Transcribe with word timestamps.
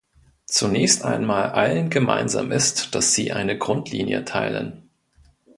Zunächst 0.47 1.05
einmal 1.05 1.51
allen 1.51 1.91
gemeinsam 1.91 2.51
ist, 2.51 2.95
dass 2.95 3.13
sie 3.13 3.33
eine 3.33 3.55
Grundlinie 3.55 4.25
teilen. 4.25 4.89